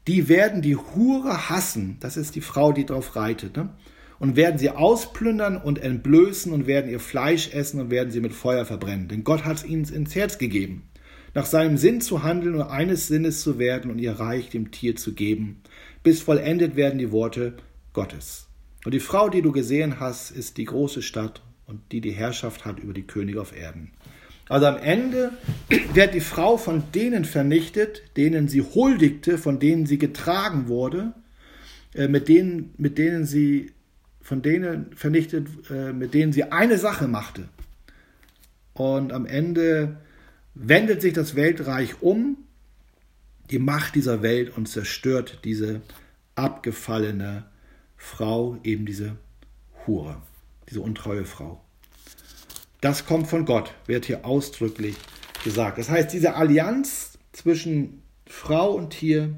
[0.06, 1.96] die werden die Hure hassen.
[2.00, 3.56] Das ist die Frau, die drauf reitet.
[3.56, 3.70] Ne?
[4.18, 8.32] Und werden sie ausplündern und entblößen und werden ihr Fleisch essen und werden sie mit
[8.32, 9.08] Feuer verbrennen.
[9.08, 10.88] Denn Gott hat es ihnen ins Herz gegeben,
[11.34, 14.96] nach seinem Sinn zu handeln und eines Sinnes zu werden und ihr Reich dem Tier
[14.96, 15.62] zu geben,
[16.02, 17.56] bis vollendet werden die Worte
[17.92, 18.48] Gottes.
[18.84, 22.64] Und die Frau, die du gesehen hast, ist die große Stadt und die die Herrschaft
[22.64, 23.92] hat über die Könige auf Erden.
[24.48, 25.32] Also am Ende
[25.92, 31.12] wird die Frau von denen vernichtet, denen sie huldigte, von denen sie getragen wurde,
[31.94, 33.72] äh, mit denen, mit denen sie,
[34.22, 37.48] von denen vernichtet, äh, mit denen sie eine Sache machte.
[38.72, 39.98] Und am Ende
[40.54, 42.38] wendet sich das Weltreich um,
[43.50, 45.82] die Macht dieser Welt und zerstört diese
[46.34, 47.46] abgefallene
[47.96, 49.16] Frau, eben diese
[49.86, 50.22] Hure,
[50.68, 51.64] diese untreue Frau.
[52.80, 54.94] Das kommt von Gott, wird hier ausdrücklich
[55.42, 55.78] gesagt.
[55.78, 59.34] Das heißt, diese Allianz zwischen Frau und Tier,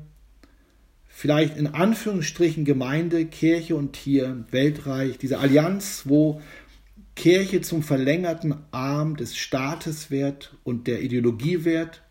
[1.08, 6.42] vielleicht in Anführungsstrichen Gemeinde, Kirche und Tier, Weltreich, diese Allianz, wo
[7.16, 12.02] Kirche zum verlängerten Arm des Staates wird und der Ideologie wird,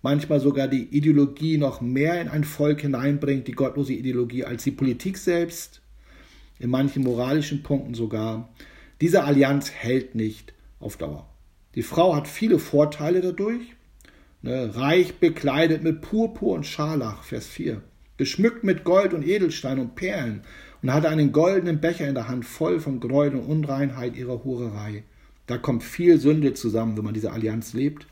[0.00, 4.70] manchmal sogar die Ideologie noch mehr in ein Volk hineinbringt, die gottlose Ideologie, als die
[4.70, 5.82] Politik selbst,
[6.60, 8.54] in manchen moralischen Punkten sogar.
[9.00, 11.28] Diese Allianz hält nicht auf Dauer.
[11.74, 13.74] Die Frau hat viele Vorteile dadurch.
[14.40, 17.82] Ne, reich bekleidet mit Purpur und Scharlach, Vers 4.
[18.16, 20.42] Geschmückt mit Gold und Edelstein und Perlen
[20.82, 25.04] und hatte einen goldenen Becher in der Hand voll von Gräuel und Unreinheit ihrer Hurerei.
[25.46, 28.06] Da kommt viel Sünde zusammen, wenn man diese Allianz lebt.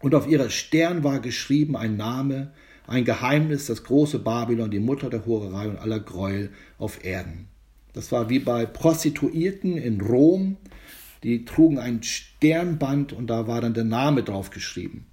[0.00, 2.52] Und auf ihrer Stern war geschrieben ein Name,
[2.86, 7.48] ein Geheimnis, das große Babylon, die Mutter der Hurerei und aller Gräuel auf Erden.
[7.92, 10.56] Das war wie bei Prostituierten in Rom,
[11.22, 15.06] die trugen ein Sternband und da war dann der Name drauf geschrieben.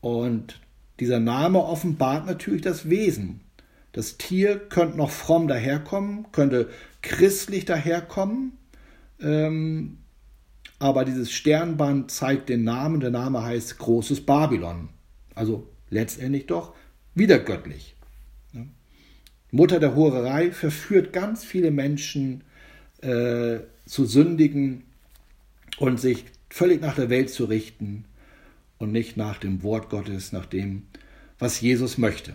[0.00, 0.60] Und
[1.00, 3.40] dieser Name offenbart natürlich das Wesen.
[3.92, 6.68] Das Tier könnte noch fromm daherkommen, könnte
[7.02, 8.52] christlich daherkommen,
[9.20, 9.98] ähm,
[10.78, 13.00] aber dieses Sternband zeigt den Namen.
[13.00, 14.90] Der Name heißt Großes Babylon.
[15.34, 16.74] Also letztendlich doch
[17.14, 17.96] wieder göttlich.
[19.50, 22.44] Mutter der Hurerei verführt ganz viele Menschen
[23.00, 24.82] äh, zu sündigen
[25.78, 28.04] und sich völlig nach der Welt zu richten
[28.78, 30.84] und nicht nach dem Wort Gottes, nach dem,
[31.38, 32.34] was Jesus möchte.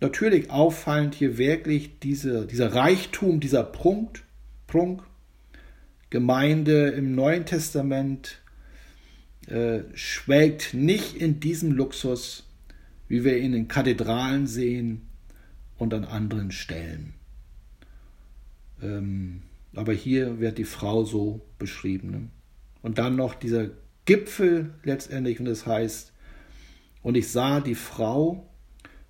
[0.00, 4.22] Natürlich auffallend hier wirklich diese, dieser Reichtum, dieser Prunk,
[4.66, 5.04] Prunk.
[6.10, 8.42] Gemeinde im Neuen Testament
[9.46, 12.44] äh, schwelgt nicht in diesem Luxus,
[13.08, 15.08] wie wir ihn in Kathedralen sehen
[15.78, 17.14] und an anderen Stellen.
[18.82, 19.42] Ähm,
[19.74, 22.10] aber hier wird die Frau so beschrieben.
[22.10, 22.28] Ne?
[22.82, 23.70] Und dann noch dieser
[24.04, 26.12] Gipfel letztendlich, und das heißt,
[27.02, 28.48] und ich sah die Frau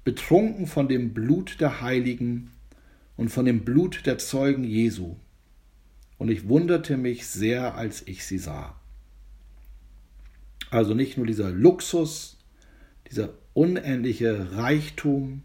[0.05, 2.51] betrunken von dem Blut der Heiligen
[3.17, 5.17] und von dem Blut der Zeugen Jesu.
[6.19, 8.77] Und ich wunderte mich sehr, als ich sie sah.
[10.71, 12.39] Also nicht nur dieser Luxus,
[13.11, 15.43] dieser unendliche Reichtum,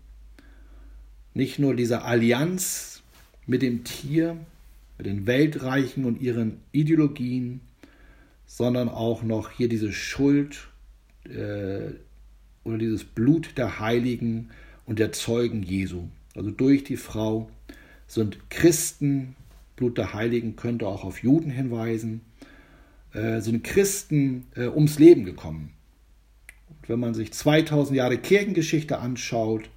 [1.34, 3.04] nicht nur diese Allianz
[3.46, 4.38] mit dem Tier,
[4.98, 7.62] mit den Weltreichen und ihren Ideologien,
[8.48, 10.70] sondern auch noch hier diese Schuld
[11.26, 11.92] äh,
[12.64, 14.50] oder dieses Blut der Heiligen
[14.86, 16.08] und der Zeugen Jesu.
[16.36, 17.52] Also durch die Frau
[18.08, 19.36] sind Christen,
[19.76, 22.22] Blut der Heiligen könnte auch auf Juden hinweisen,
[23.14, 25.74] äh, sind Christen äh, ums Leben gekommen.
[26.70, 29.70] Und wenn man sich 2000 Jahre Kirchengeschichte anschaut,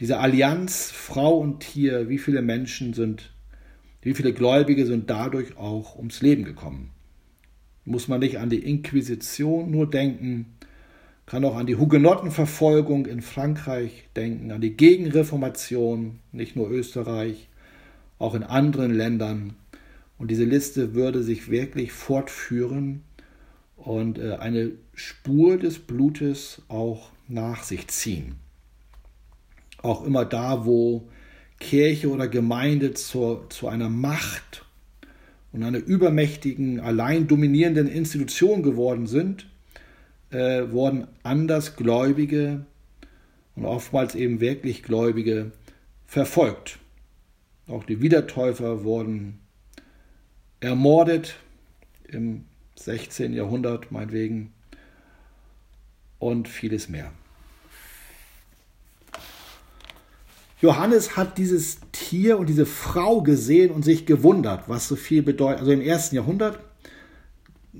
[0.00, 3.32] diese Allianz Frau und Tier, wie viele Menschen sind,
[4.02, 6.93] wie viele Gläubige sind dadurch auch ums Leben gekommen.
[7.84, 10.54] Muss man nicht an die Inquisition nur denken,
[11.26, 17.48] kann auch an die Hugenottenverfolgung in Frankreich denken, an die Gegenreformation, nicht nur Österreich,
[18.18, 19.54] auch in anderen Ländern.
[20.18, 23.02] Und diese Liste würde sich wirklich fortführen
[23.76, 28.36] und äh, eine Spur des Blutes auch nach sich ziehen.
[29.82, 31.08] Auch immer da, wo
[31.58, 34.64] Kirche oder Gemeinde zur, zu einer Macht
[35.54, 39.46] und einer übermächtigen, allein dominierenden Institution geworden sind,
[40.30, 42.66] äh, wurden Andersgläubige
[43.54, 45.52] und oftmals eben wirklich Gläubige
[46.06, 46.80] verfolgt.
[47.68, 49.38] Auch die Wiedertäufer wurden
[50.58, 51.36] ermordet
[52.08, 53.32] im 16.
[53.32, 54.52] Jahrhundert meinetwegen
[56.18, 57.12] und vieles mehr.
[60.60, 65.60] Johannes hat dieses Tier und diese Frau gesehen und sich gewundert, was so viel bedeutet.
[65.60, 66.58] Also im ersten Jahrhundert,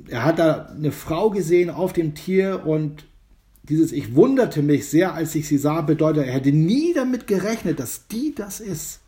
[0.08, 3.06] er hat da eine Frau gesehen auf dem Tier und
[3.62, 7.80] dieses Ich wunderte mich sehr, als ich sie sah, bedeutet, er hätte nie damit gerechnet,
[7.80, 9.00] dass die das ist.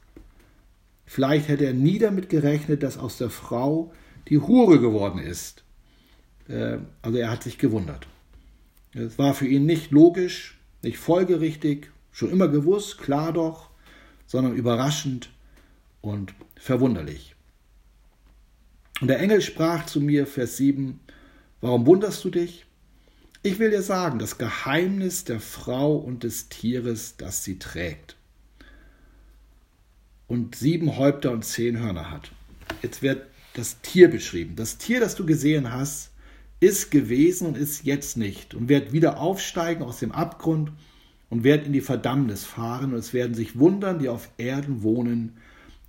[1.05, 3.93] Vielleicht hätte er nie damit gerechnet, dass aus der Frau
[4.29, 5.63] die Hure geworden ist.
[6.49, 8.07] Äh, also er hat sich gewundert.
[8.93, 13.69] Es war für ihn nicht logisch, nicht folgerichtig, schon immer gewusst, klar doch,
[14.27, 15.29] sondern überraschend
[16.01, 17.37] und verwunderlich.
[19.03, 20.99] Und der Engel sprach zu mir, Vers 7,
[21.61, 22.65] Warum wunderst du dich?
[23.43, 28.17] Ich will dir sagen, das Geheimnis der Frau und des Tieres, das sie trägt
[30.27, 32.33] und sieben Häupter und zehn Hörner hat.
[32.81, 34.57] Jetzt wird das Tier beschrieben.
[34.57, 36.13] Das Tier, das du gesehen hast,
[36.61, 40.73] ist gewesen und ist jetzt nicht und wird wieder aufsteigen aus dem Abgrund
[41.31, 45.39] und wird in die Verdammnis fahren und es werden sich wundern, die auf Erden wohnen,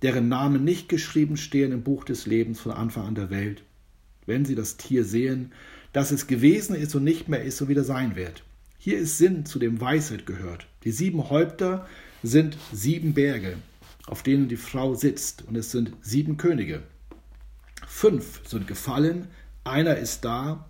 [0.02, 3.62] deren Namen nicht geschrieben stehen im Buch des Lebens von Anfang an der Welt,
[4.26, 5.52] wenn sie das Tier sehen,
[5.92, 8.44] dass es gewesen ist und nicht mehr ist und wieder sein wird.
[8.78, 10.66] Hier ist Sinn, zu dem Weisheit gehört.
[10.84, 11.86] Die sieben Häupter
[12.22, 13.56] sind sieben Berge,
[14.06, 16.82] auf denen die Frau sitzt, und es sind sieben Könige.
[17.86, 19.28] Fünf sind gefallen,
[19.64, 20.68] einer ist da,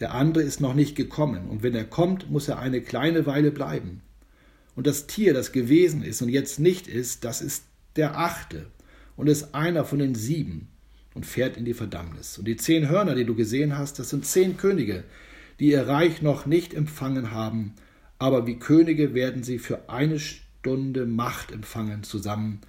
[0.00, 3.50] der andere ist noch nicht gekommen, und wenn er kommt, muss er eine kleine Weile
[3.50, 4.02] bleiben.
[4.76, 7.64] Und das Tier, das gewesen ist und jetzt nicht ist, das ist
[7.96, 8.66] der achte
[9.16, 10.68] und ist einer von den sieben
[11.14, 12.38] und fährt in die Verdammnis.
[12.38, 15.02] Und die zehn Hörner, die du gesehen hast, das sind zehn Könige,
[15.58, 17.74] die ihr Reich noch nicht empfangen haben,
[18.18, 22.60] aber wie Könige werden sie für eine Stunde Macht empfangen zusammen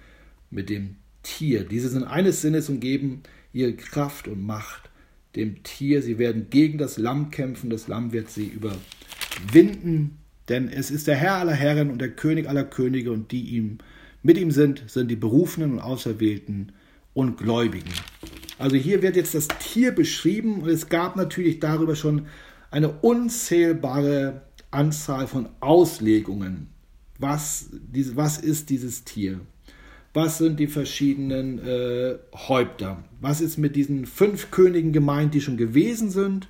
[0.50, 1.64] mit dem Tier.
[1.64, 4.88] Diese sind eines Sinnes und geben ihre Kraft und Macht
[5.36, 6.00] dem Tier.
[6.00, 11.16] Sie werden gegen das Lamm kämpfen, das Lamm wird sie überwinden, denn es ist der
[11.16, 13.78] Herr aller Herren und der König aller Könige und die ihm
[14.22, 16.72] mit ihm sind, sind die Berufenen und Auserwählten
[17.14, 17.92] und Gläubigen.
[18.58, 22.26] Also hier wird jetzt das Tier beschrieben und es gab natürlich darüber schon
[22.70, 26.68] eine unzählbare Anzahl von Auslegungen.
[27.18, 27.70] Was,
[28.14, 29.40] was ist dieses Tier?
[30.14, 33.04] was sind die verschiedenen äh, Häupter?
[33.20, 36.48] Was ist mit diesen fünf Königen gemeint, die schon gewesen sind?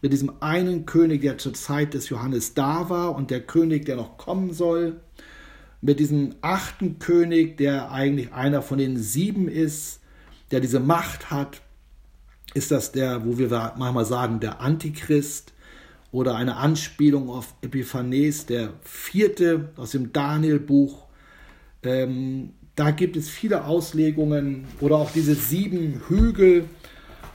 [0.00, 3.96] Mit diesem einen König, der zur Zeit des Johannes da war und der König, der
[3.96, 5.00] noch kommen soll?
[5.80, 10.00] Mit diesem achten König, der eigentlich einer von den sieben ist,
[10.50, 11.62] der diese Macht hat?
[12.54, 15.52] Ist das der, wo wir manchmal sagen, der Antichrist?
[16.10, 21.04] Oder eine Anspielung auf Epiphanes, der vierte aus dem Daniel-Buch?
[21.82, 26.64] Ähm, da gibt es viele Auslegungen oder auch diese sieben Hügel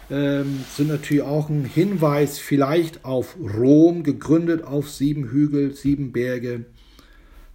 [0.10, 6.66] ähm, sind natürlich auch ein Hinweis vielleicht auf Rom, gegründet auf sieben Hügel, sieben Berge.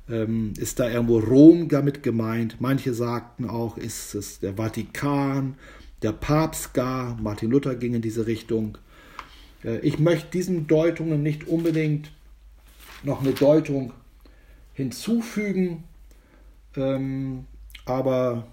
[0.09, 2.57] Ähm, ist da irgendwo Rom damit gemeint?
[2.61, 5.57] Manche sagten auch, ist es der Vatikan,
[6.03, 7.21] der Papst gar.
[7.21, 8.79] Martin Luther ging in diese Richtung.
[9.65, 12.11] Äh, ich möchte diesen Deutungen nicht unbedingt
[13.03, 13.93] noch eine Deutung
[14.73, 15.85] hinzufügen.
[16.77, 17.45] Ähm,
[17.85, 18.47] aber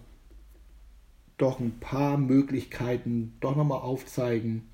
[1.37, 4.69] doch ein paar Möglichkeiten doch nochmal aufzeigen.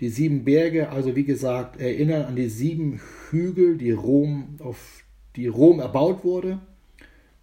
[0.00, 3.00] Die sieben Berge, also wie gesagt, erinnern an die sieben
[3.30, 5.04] Hügel, die Rom, auf
[5.36, 6.58] die Rom erbaut wurde.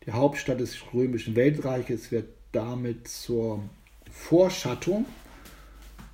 [0.06, 3.64] Die Hauptstadt des römischen Weltreiches wird damit zur
[4.10, 5.06] Vorschattung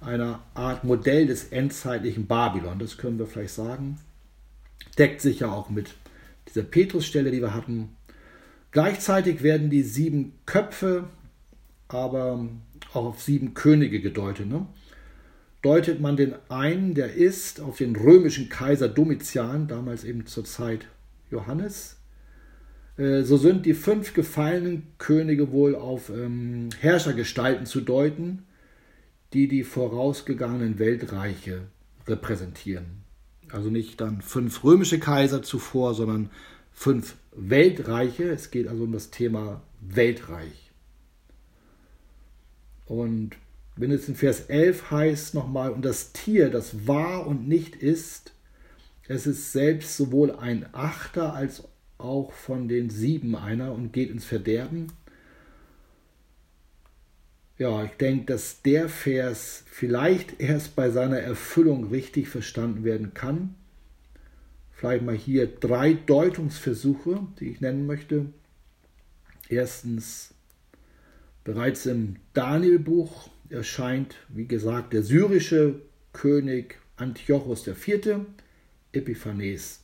[0.01, 3.99] einer Art Modell des endzeitlichen Babylon, das können wir vielleicht sagen.
[4.97, 5.95] Deckt sich ja auch mit
[6.49, 7.95] dieser Petrusstelle, die wir hatten.
[8.71, 11.05] Gleichzeitig werden die sieben Köpfe
[11.93, 12.47] aber
[12.93, 14.47] auch auf sieben Könige gedeutet.
[14.47, 14.65] Ne?
[15.61, 20.87] Deutet man den einen, der ist, auf den römischen Kaiser Domitian, damals eben zur Zeit
[21.31, 21.97] Johannes,
[22.97, 28.43] äh, so sind die fünf gefallenen Könige wohl auf ähm, Herrschergestalten zu deuten,
[29.33, 31.61] die die vorausgegangenen Weltreiche
[32.07, 33.03] repräsentieren.
[33.49, 36.29] Also nicht dann fünf römische Kaiser zuvor, sondern
[36.71, 38.29] fünf Weltreiche.
[38.29, 40.62] Es geht also um das Thema Weltreich.
[42.85, 43.31] Und
[43.75, 48.33] wenn es in Vers 11 heißt nochmal, und das Tier, das war und nicht ist,
[49.07, 51.63] es ist selbst sowohl ein Achter als
[51.97, 54.87] auch von den sieben einer und geht ins Verderben.
[57.57, 63.55] Ja, ich denke, dass der Vers vielleicht erst bei seiner Erfüllung richtig verstanden werden kann.
[64.71, 68.25] Vielleicht mal hier drei Deutungsversuche, die ich nennen möchte.
[69.49, 70.33] Erstens,
[71.43, 75.81] bereits im Danielbuch erscheint, wie gesagt, der syrische
[76.11, 78.25] König Antiochus IV.
[78.91, 79.81] Epiphanes.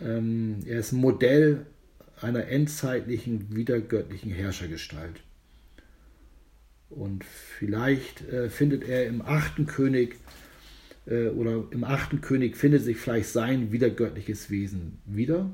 [0.00, 1.66] Ähm, er ist ein Modell
[2.20, 5.22] einer endzeitlichen, wiedergöttlichen Herrschergestalt.
[6.90, 10.16] Und vielleicht äh, findet er im achten König
[11.06, 15.50] äh, oder im achten König findet sich vielleicht sein wiedergöttliches Wesen wieder.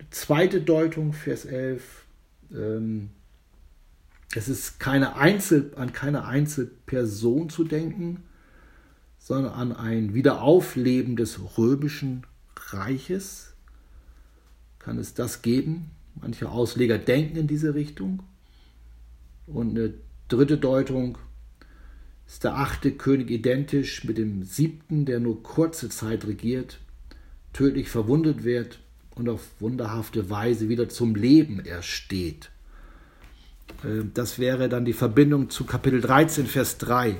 [0.00, 2.03] Die zweite Deutung, Vers 11.
[2.54, 3.10] Ähm,
[4.34, 8.24] es ist keine Einzel, an keine Einzelperson zu denken,
[9.18, 12.26] sondern an ein Wiederaufleben des römischen
[12.56, 13.54] Reiches.
[14.78, 15.90] Kann es das geben?
[16.14, 18.22] Manche Ausleger denken in diese Richtung.
[19.46, 19.94] Und eine
[20.28, 21.18] dritte Deutung
[22.26, 26.80] ist der achte König identisch mit dem siebten, der nur kurze Zeit regiert,
[27.52, 28.80] tödlich verwundet wird
[29.16, 32.50] und auf wunderhafte Weise wieder zum Leben ersteht.
[33.82, 37.16] Äh, das wäre dann die Verbindung zu Kapitel 13, Vers 3,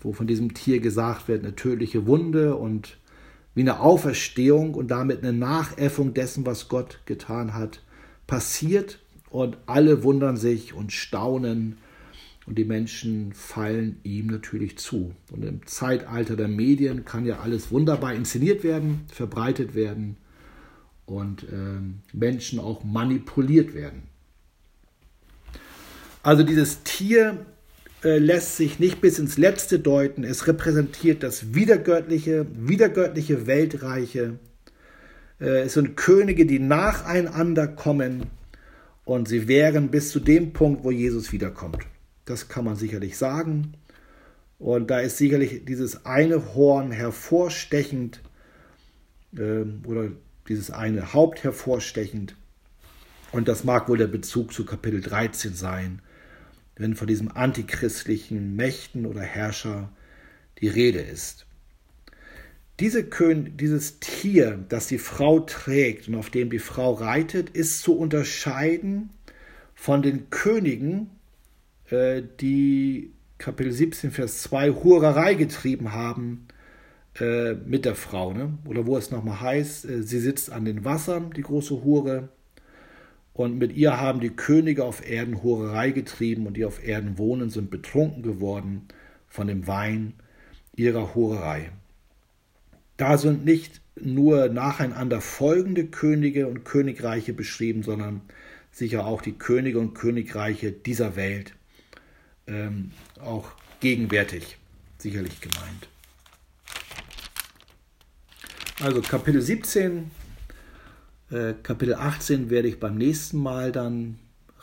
[0.00, 2.96] wo von diesem Tier gesagt wird, eine tödliche Wunde und
[3.54, 7.82] wie eine Auferstehung und damit eine Nachäffung dessen, was Gott getan hat,
[8.26, 8.98] passiert
[9.30, 11.76] und alle wundern sich und staunen
[12.46, 15.14] und die Menschen fallen ihm natürlich zu.
[15.30, 20.16] Und im Zeitalter der Medien kann ja alles wunderbar inszeniert werden, verbreitet werden
[21.06, 24.04] und äh, Menschen auch manipuliert werden.
[26.22, 27.44] Also dieses Tier
[28.02, 30.24] äh, lässt sich nicht bis ins Letzte deuten.
[30.24, 34.38] Es repräsentiert das wiedergöttliche, wiedergöttliche Weltreiche.
[35.40, 38.24] Äh, es sind Könige, die nacheinander kommen
[39.04, 41.78] und sie wären bis zu dem Punkt, wo Jesus wiederkommt.
[42.24, 43.74] Das kann man sicherlich sagen.
[44.58, 48.20] Und da ist sicherlich dieses eine Horn hervorstechend
[49.36, 50.10] äh, oder
[50.48, 52.36] dieses eine Haupt hervorstechend.
[53.32, 56.00] Und das mag wohl der Bezug zu Kapitel 13 sein
[56.76, 59.90] wenn von diesem antichristlichen Mächten oder Herrscher
[60.60, 61.46] die Rede ist.
[62.80, 67.82] Diese Kön dieses Tier, das die Frau trägt und auf dem die Frau reitet, ist
[67.82, 69.10] zu unterscheiden
[69.74, 71.10] von den Königen,
[71.90, 76.48] äh, die Kapitel 17, Vers 2 Hurerei getrieben haben
[77.20, 78.32] äh, mit der Frau.
[78.32, 78.58] Ne?
[78.66, 82.28] Oder wo es nochmal heißt, äh, sie sitzt an den Wassern, die große Hure,
[83.34, 87.50] und mit ihr haben die Könige auf Erden Hurerei getrieben und die auf Erden wohnen,
[87.50, 88.86] sind betrunken geworden
[89.26, 90.14] von dem Wein
[90.76, 91.70] ihrer Hurerei.
[92.96, 98.22] Da sind nicht nur nacheinander folgende Könige und Königreiche beschrieben, sondern
[98.70, 101.54] sicher auch die Könige und Königreiche dieser Welt,
[102.46, 103.50] ähm, auch
[103.80, 104.58] gegenwärtig
[104.98, 105.88] sicherlich gemeint.
[108.80, 110.10] Also Kapitel 17
[111.30, 114.18] äh, Kapitel 18 werde ich beim nächsten Mal dann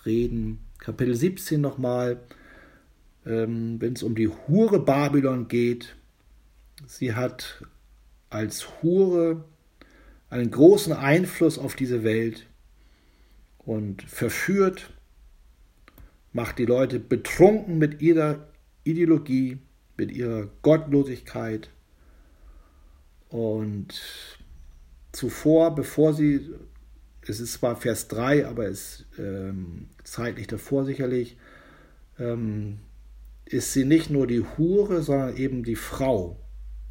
[0.06, 0.60] reden.
[0.78, 2.22] Kapitel 17 nochmal,
[3.26, 5.96] ähm, wenn es um die Hure Babylon geht.
[6.86, 7.66] Sie hat
[8.30, 9.44] als Hure
[10.30, 12.48] einen großen Einfluss auf diese Welt
[13.60, 14.92] und verführt,
[16.32, 18.48] macht die Leute betrunken mit ihrer
[18.84, 19.58] Ideologie,
[19.98, 21.70] mit ihrer Gottlosigkeit
[23.32, 23.88] und
[25.14, 26.50] zuvor, bevor sie,
[27.26, 31.38] es ist zwar Vers 3, aber es ähm, zeitlich davor sicherlich,
[32.20, 32.80] ähm,
[33.46, 36.38] ist sie nicht nur die Hure, sondern eben die Frau.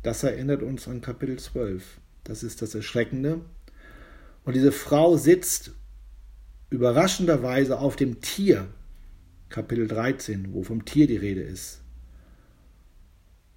[0.03, 2.01] Das erinnert uns an Kapitel 12.
[2.25, 3.41] Das ist das Erschreckende.
[4.45, 5.73] Und diese Frau sitzt
[6.71, 8.69] überraschenderweise auf dem Tier,
[9.51, 11.80] Kapitel 13, wo vom Tier die Rede ist.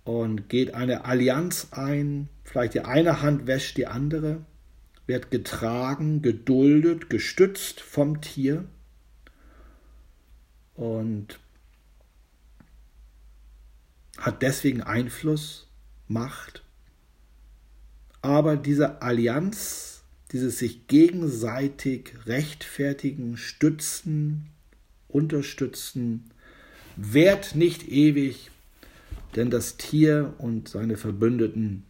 [0.03, 2.29] Und geht eine Allianz ein.
[2.43, 4.43] Vielleicht die eine Hand wäscht die andere,
[5.05, 8.65] wird getragen, geduldet, gestützt vom Tier
[10.75, 11.39] und
[14.17, 15.67] hat deswegen Einfluss,
[16.07, 16.63] Macht.
[18.21, 24.49] Aber diese Allianz, dieses sich gegenseitig rechtfertigen, stützen,
[25.07, 26.29] unterstützen,
[26.95, 28.51] währt nicht ewig,
[29.35, 31.85] denn das Tier und seine Verbündeten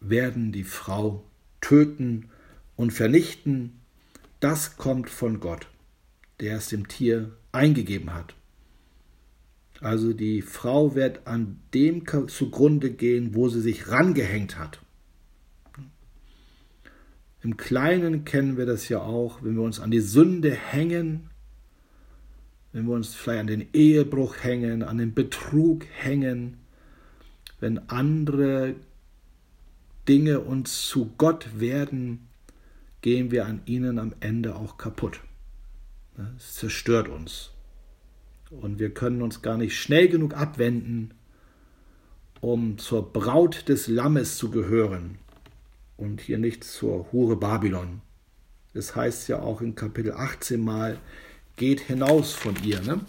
[0.00, 1.24] werden die Frau
[1.60, 2.30] töten
[2.76, 3.80] und vernichten.
[4.40, 5.68] Das kommt von Gott,
[6.40, 8.34] der es dem Tier eingegeben hat.
[9.80, 14.80] Also die Frau wird an dem zugrunde gehen, wo sie sich rangehängt hat.
[17.42, 21.29] Im Kleinen kennen wir das ja auch, wenn wir uns an die Sünde hängen,
[22.72, 26.58] wenn wir uns vielleicht an den Ehebruch hängen, an den Betrug hängen,
[27.58, 28.74] wenn andere
[30.08, 32.28] Dinge uns zu Gott werden,
[33.02, 35.20] gehen wir an ihnen am Ende auch kaputt.
[36.36, 37.50] Es zerstört uns.
[38.50, 41.14] Und wir können uns gar nicht schnell genug abwenden,
[42.40, 45.18] um zur Braut des Lammes zu gehören
[45.96, 48.00] und hier nicht zur Hure Babylon.
[48.72, 50.98] Das heißt ja auch in Kapitel 18 mal,
[51.60, 53.02] geht hinaus von ihr, ne?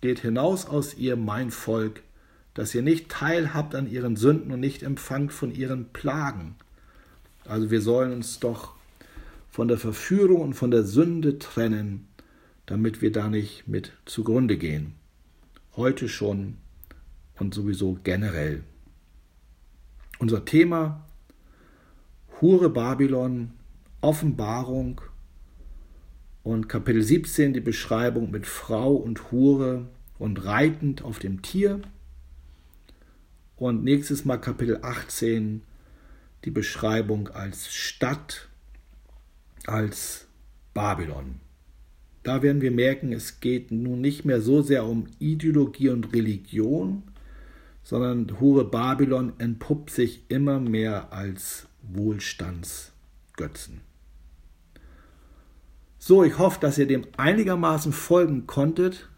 [0.00, 2.02] Geht hinaus aus ihr, mein Volk,
[2.54, 6.54] dass ihr nicht teilhabt an ihren Sünden und nicht empfangt von ihren Plagen.
[7.44, 8.72] Also wir sollen uns doch
[9.50, 12.08] von der Verführung und von der Sünde trennen,
[12.64, 14.94] damit wir da nicht mit zugrunde gehen.
[15.76, 16.56] Heute schon
[17.38, 18.64] und sowieso generell.
[20.18, 21.04] Unser Thema
[22.40, 23.52] Hure Babylon,
[24.00, 25.02] Offenbarung
[26.46, 31.80] und Kapitel 17 die Beschreibung mit Frau und Hure und reitend auf dem Tier.
[33.56, 35.62] Und nächstes Mal Kapitel 18
[36.44, 38.48] die Beschreibung als Stadt,
[39.66, 40.28] als
[40.72, 41.40] Babylon.
[42.22, 47.02] Da werden wir merken, es geht nun nicht mehr so sehr um Ideologie und Religion,
[47.82, 53.80] sondern Hure Babylon entpuppt sich immer mehr als Wohlstandsgötzen.
[56.08, 59.08] So, ich hoffe, dass ihr dem einigermaßen folgen konntet.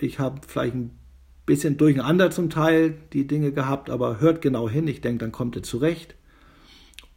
[0.00, 0.98] Ich habe vielleicht ein
[1.44, 4.88] bisschen durcheinander zum Teil die Dinge gehabt, aber hört genau hin.
[4.88, 6.14] Ich denke, dann kommt ihr zurecht.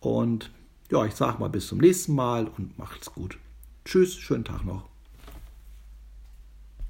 [0.02, 0.52] Und
[0.92, 3.38] ja, ich sage mal bis zum nächsten Mal und macht's gut.
[3.86, 4.90] Tschüss, schönen Tag noch.